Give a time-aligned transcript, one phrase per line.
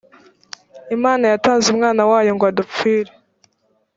[0.95, 3.11] imana yatanze umwana wayo ngo adupfire.